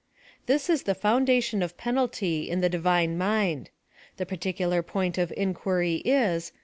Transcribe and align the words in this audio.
This 0.47 0.67
is 0.67 0.81
the 0.89 0.95
foundation 0.95 1.61
of 1.61 1.77
penalty 1.77 2.49
in 2.49 2.59
the 2.59 2.69
Divine 2.69 3.19
mind. 3.19 3.69
The 4.17 4.25
particular 4.25 4.81
point 4.81 5.19
of 5.19 5.31
inquiry 5.37 5.97
is. 6.03 6.51